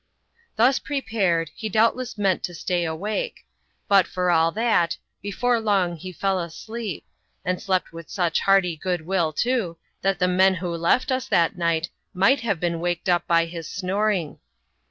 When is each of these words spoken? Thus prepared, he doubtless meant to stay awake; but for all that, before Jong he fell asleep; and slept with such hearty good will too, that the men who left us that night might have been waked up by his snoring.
Thus 0.55 0.79
prepared, 0.79 1.51
he 1.53 1.69
doubtless 1.69 2.17
meant 2.17 2.41
to 2.45 2.55
stay 2.55 2.85
awake; 2.85 3.45
but 3.87 4.07
for 4.07 4.31
all 4.31 4.51
that, 4.53 4.97
before 5.21 5.61
Jong 5.61 5.95
he 5.95 6.11
fell 6.11 6.39
asleep; 6.39 7.05
and 7.45 7.61
slept 7.61 7.93
with 7.93 8.09
such 8.09 8.39
hearty 8.39 8.75
good 8.75 9.05
will 9.05 9.31
too, 9.31 9.77
that 10.01 10.17
the 10.17 10.27
men 10.27 10.55
who 10.55 10.71
left 10.75 11.11
us 11.11 11.27
that 11.27 11.55
night 11.55 11.91
might 12.15 12.39
have 12.39 12.59
been 12.59 12.79
waked 12.79 13.09
up 13.09 13.27
by 13.27 13.45
his 13.45 13.67
snoring. 13.69 14.39